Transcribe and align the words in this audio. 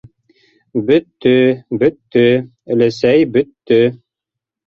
—Бөттө, 0.87 1.33
бөттө, 1.83 2.23
өләсәй, 2.77 3.27
бөттө. 3.37 3.79